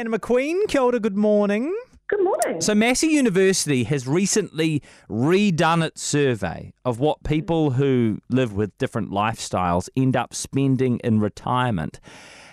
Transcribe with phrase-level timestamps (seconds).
[0.00, 0.66] Hannah McQueen.
[0.66, 1.76] Kia ora, good morning.
[2.08, 2.62] Good morning.
[2.62, 9.10] So, Massey University has recently redone its survey of what people who live with different
[9.10, 12.00] lifestyles end up spending in retirement.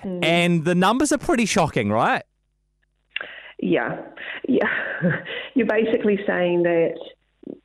[0.03, 0.25] Mm.
[0.25, 2.23] And the numbers are pretty shocking, right?
[3.59, 3.95] Yeah.
[4.45, 4.67] Yeah.
[5.55, 6.99] You're basically saying that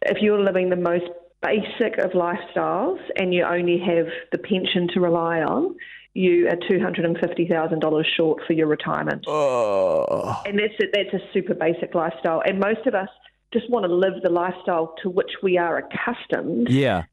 [0.03, 1.07] if you're living the most
[1.43, 5.75] basic of lifestyles and you only have the pension to rely on,
[6.15, 9.25] you are two hundred and fifty thousand dollars short for your retirement.
[9.27, 10.43] Oh.
[10.47, 12.43] And that's a, that's a super basic lifestyle.
[12.45, 13.09] And most of us
[13.53, 16.69] just want to live the lifestyle to which we are accustomed.
[16.71, 17.05] Yeah.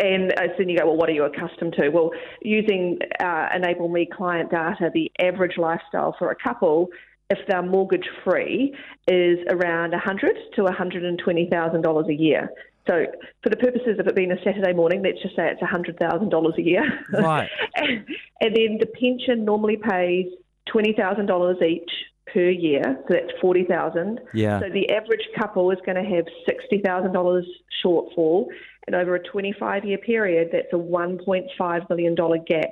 [0.00, 1.90] And uh, then you go, well, what are you accustomed to?
[1.90, 6.88] Well, using uh, Enable Me client data, the average lifestyle for a couple,
[7.30, 8.74] if they're mortgage free,
[9.06, 12.50] is around 100 to $120,000 a year.
[12.88, 13.04] So,
[13.42, 16.62] for the purposes of it being a Saturday morning, let's just say it's $100,000 a
[16.62, 16.84] year.
[17.12, 17.48] Right.
[17.76, 18.06] and,
[18.40, 20.26] and then the pension normally pays
[20.74, 21.90] $20,000 each
[22.32, 24.60] per year, so that's 40000 Yeah.
[24.60, 27.42] So the average couple is going to have $60,000
[27.84, 28.46] shortfall,
[28.86, 32.70] and over a 25 year period, that's a $1.5 million gap,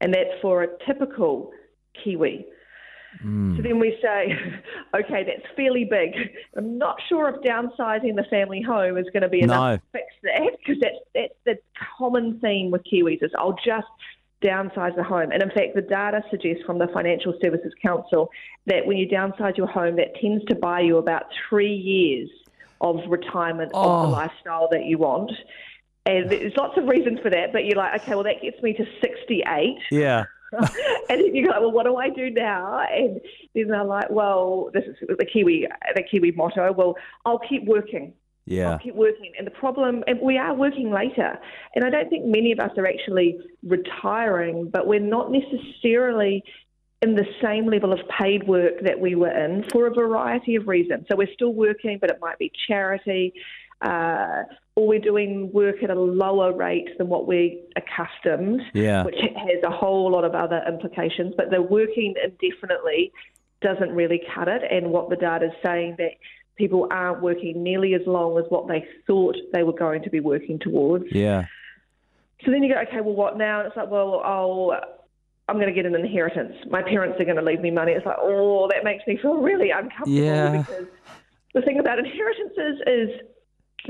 [0.00, 1.50] and that's for a typical
[2.02, 2.46] Kiwi.
[3.24, 3.56] Mm.
[3.56, 4.36] So then we say,
[4.94, 6.14] okay, that's fairly big.
[6.56, 9.76] I'm not sure if downsizing the family home is going to be enough No.
[9.76, 11.58] to fix that because that's that's the
[11.98, 13.86] common theme with Kiwis is I'll just
[14.42, 15.32] downsize the home.
[15.32, 18.30] And in fact, the data suggests from the Financial Services Council
[18.66, 22.30] that when you downsize your home, that tends to buy you about three years
[22.80, 24.02] of retirement of Oh.
[24.02, 25.32] the lifestyle that you want.
[26.06, 28.72] And there's lots of reasons for that, but you're like, okay, well, that gets me
[28.74, 30.24] to 68 Yeah.
[31.10, 32.80] and then you go, well, what do I do now?
[32.90, 33.20] And
[33.54, 36.72] then they're like, well, this is the Kiwi, the Kiwi motto.
[36.72, 38.14] Well, I'll keep working.
[38.46, 38.72] Yeah.
[38.72, 39.32] I'll keep working.
[39.36, 41.38] And the problem, and we are working later.
[41.74, 46.42] And I don't think many of us are actually retiring, but we're not necessarily
[47.02, 50.66] in the same level of paid work that we were in for a variety of
[50.66, 51.06] reasons.
[51.08, 53.34] So we're still working, but it might be charity.
[53.80, 54.42] Uh,
[54.74, 59.04] or we're doing work at a lower rate than what we're accustomed Yeah.
[59.04, 61.34] which has a whole lot of other implications.
[61.36, 63.12] But the working indefinitely
[63.60, 64.62] doesn't really cut it.
[64.70, 66.12] And what the data is saying that
[66.56, 70.20] people aren't working nearly as long as what they thought they were going to be
[70.20, 71.04] working towards.
[71.12, 71.46] Yeah.
[72.44, 73.60] So then you go, okay, well, what now?
[73.60, 74.80] And it's like, well, I'll.
[75.48, 76.54] I'm going to get an inheritance.
[76.70, 77.92] My parents are going to leave me money.
[77.92, 80.58] It's like, oh, that makes me feel really uncomfortable Yeah.
[80.58, 80.84] because
[81.54, 83.08] the thing about inheritances is,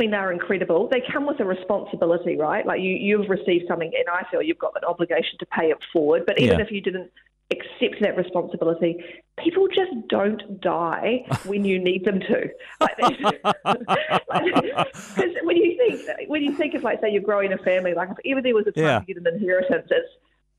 [0.07, 0.89] They're incredible.
[0.89, 2.65] They come with a responsibility, right?
[2.65, 5.79] Like you, you've received something, and I feel you've got an obligation to pay it
[5.93, 6.25] forward.
[6.27, 6.65] But even Yeah.
[6.65, 7.11] if you didn't
[7.51, 9.03] accept that responsibility,
[9.43, 12.49] people just don't die when you need them to.
[12.81, 13.35] Like, because
[15.43, 18.33] when you think when you think of like say you're growing a family, like if
[18.33, 18.99] ever there was a time Yeah.
[19.01, 20.09] to get an inheritance, it's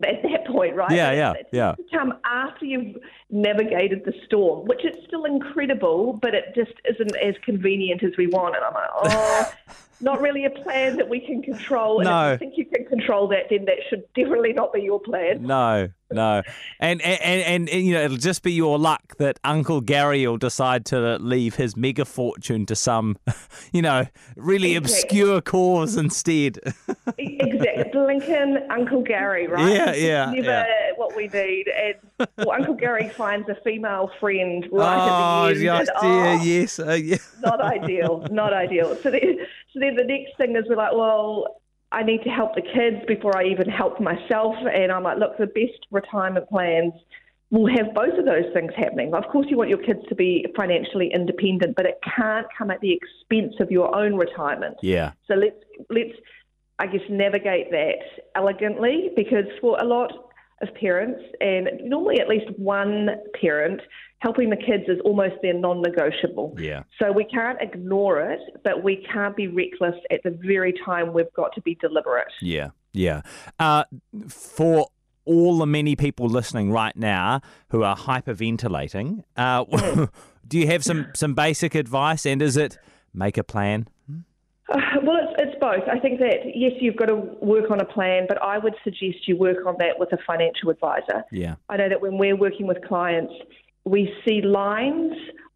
[0.03, 0.91] at that point, right?
[0.91, 1.75] Yeah, yeah, it's yeah.
[1.91, 2.97] come after you've
[3.29, 8.27] navigated the storm, which is still incredible, but it just isn't as convenient as we
[8.27, 8.55] want.
[8.55, 9.53] And I'm like, oh,
[10.01, 11.99] not really a plan that we can control.
[11.99, 12.31] And No.
[12.33, 15.43] if you think you can control that, then that should definitely not be your plan.
[15.43, 16.41] No, no,
[16.79, 20.37] and, and and and you know it'll just be your luck that Uncle Gary will
[20.37, 23.17] decide to leave his mega fortune to some,
[23.73, 25.19] you know, really Exactly.
[25.19, 26.57] obscure cause instead.
[27.17, 27.99] exactly.
[27.99, 29.71] Lincoln, Uncle Gary, right?
[29.75, 30.91] Yeah, It's yeah, Never yeah.
[30.95, 31.65] what we need.
[31.67, 35.87] And well, Uncle Gary finds a female friend right oh, at the end.
[35.87, 37.17] yes, and, dear, oh, yes, uh, yeah.
[37.41, 38.95] not ideal, not ideal.
[39.03, 39.37] So then,
[39.79, 43.05] so then the next thing is we're like, well, I need to help the kids
[43.07, 44.55] before I even help myself.
[44.73, 46.93] And I'm like, look, the best retirement plans
[47.49, 49.13] will have both of those things happening.
[49.13, 52.79] Of course, you want your kids to be financially independent, but it can't come at
[52.81, 54.77] the expense of your own retirement.
[54.83, 55.55] yeah, So let's
[55.89, 56.13] let's
[56.77, 57.99] I guess navigate that
[58.35, 60.28] elegantly because for a lot
[60.61, 63.09] of parents and normally at least one
[63.39, 63.81] parent
[64.19, 66.55] helping the kids is almost their non-negotiable.
[66.59, 71.13] yeah, So we can't ignore it, but we can't be reckless at the very time
[71.13, 72.27] we've got to be deliberate.
[72.41, 73.21] yeah, yeah.
[73.59, 73.83] Uh,
[74.27, 74.87] for
[75.25, 77.39] all the many people listening right now
[77.69, 79.63] who are hyperventilating, uh,
[80.47, 82.25] do you have some some basic advice?
[82.25, 82.77] And is it
[83.13, 83.87] make a plan?
[84.69, 85.83] Uh, well, it's, it's both.
[85.91, 89.27] I think that, yes, you've got to work on a plan, but I would suggest
[89.27, 91.23] you work on that with a financial advisor.
[91.31, 93.33] Yeah, I know that when we're working with clients,
[93.85, 95.13] we see lines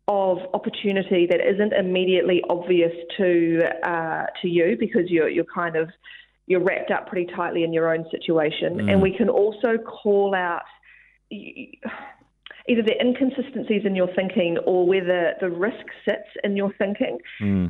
[0.08, 5.90] of opportunity that isn't immediately obvious to uh, to you because you're you're kind of
[6.46, 10.64] you're wrapped up pretty tightly in your own situation, and we can also call out
[12.68, 17.18] either the inconsistencies in your thinking or where the, the risk sits in your thinking.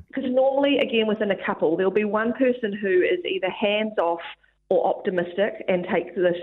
[0.08, 4.22] Because normally, again, within a couple, there'll be one person who is either hands off
[4.70, 6.38] or optimistic and takes this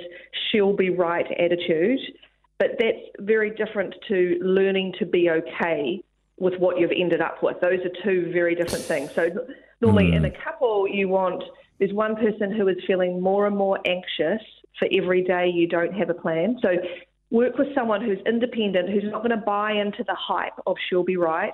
[0.51, 2.01] she'll be right attitude.
[2.59, 6.03] But that's very different to learning to be okay
[6.39, 7.61] with what you've ended up with.
[7.61, 9.13] Those are two very different things.
[9.15, 9.31] So
[9.81, 10.17] normally mm.
[10.17, 11.43] in a couple, you want
[11.79, 14.43] there's one person who is feeling more and more anxious
[14.79, 16.59] for every day you don't have a plan.
[16.61, 16.77] So
[17.31, 21.05] work with someone who's independent, who's not going to buy into the hype of she'll
[21.05, 21.53] be right.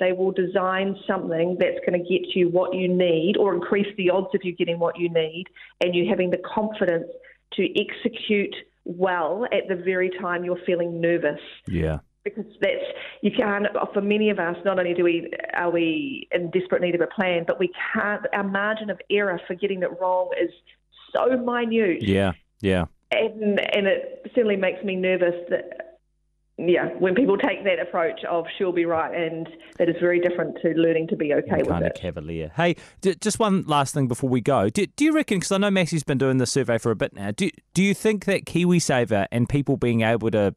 [0.00, 4.10] They will design something that's going to get you what you need or increase the
[4.10, 5.46] odds of you getting what you need
[5.80, 7.08] and you having the confidence
[7.54, 8.54] to execute
[8.84, 11.40] well at the very time you're feeling nervous.
[11.66, 11.98] Yeah.
[12.24, 12.84] Because that's
[13.22, 13.66] you can't.
[13.94, 17.06] For many of us, not only do we are we in desperate need of a
[17.06, 18.26] plan, but we can't.
[18.34, 20.50] Our margin of error for getting it wrong is
[21.14, 22.02] so minute.
[22.02, 22.84] Yeah, yeah.
[23.10, 25.88] And and it certainly makes me nervous that
[26.58, 30.58] yeah, when people take that approach of she'll be right, and that is very different
[30.62, 31.92] to learning to be okay with kind it.
[31.94, 32.50] of cavalier.
[32.56, 34.68] Hey, d- just one last thing before we go.
[34.68, 35.38] Do, do you reckon?
[35.38, 37.30] Because I know Massey's been doing the survey for a bit now.
[37.30, 40.52] Do do you think that KiwiSaver and people being able to,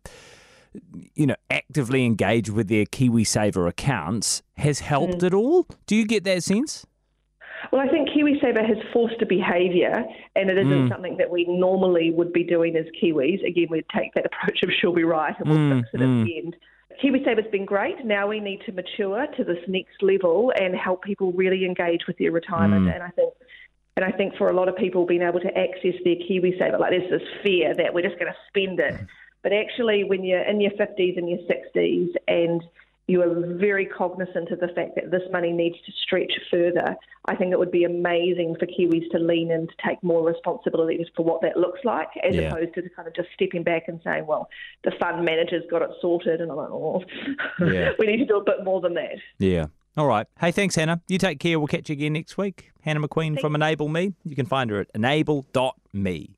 [1.14, 5.28] you know, actively engage with their KiwiSaver accounts has helped mm.
[5.28, 5.68] at all?
[5.86, 6.88] Do you get that sense?
[7.72, 10.04] Well, I think KiwiSaver has forced a behaviour,
[10.36, 10.90] and it isn't mm.
[10.90, 13.46] something that we normally would be doing as Kiwis.
[13.48, 15.80] Again, we'd take that approach of she'll be right, and we'll mm.
[15.82, 16.22] fix it mm.
[16.22, 16.56] at the end.
[17.04, 18.04] KiwiSaver's been great.
[18.06, 22.18] Now we need to mature to this next level and help people really engage with
[22.18, 22.88] their retirement.
[22.88, 22.94] Mm.
[22.96, 23.34] And I think,
[23.96, 26.92] and I think for a lot of people, being able to access their KiwiSaver, like
[26.92, 28.96] there's this fear that we're just going to spend it.
[29.44, 32.64] But actually, when you're in your 50s and your 60s and
[33.12, 37.36] you are very cognizant of the fact that this money needs to stretch further, I
[37.36, 41.24] think it would be amazing for Kiwis to lean in to take more responsibilities for
[41.24, 42.44] what that looks like, as yeah.
[42.44, 44.48] opposed to kind of just stepping back and saying, well,
[44.86, 46.40] the fund manager's got it sorted.
[46.40, 47.04] And I'm like, oh,
[47.60, 47.92] yeah.
[48.00, 49.18] we need to do a bit more than that.
[49.40, 49.66] Yeah.
[49.98, 50.26] All right.
[50.40, 51.02] Hey, thanks, Hannah.
[51.10, 51.60] You take care.
[51.60, 52.72] We'll catch you again next week.
[52.82, 53.42] Hannah McQueen Thanks.
[53.42, 54.14] from Enable Me.
[54.24, 56.38] You can find her at enable.me.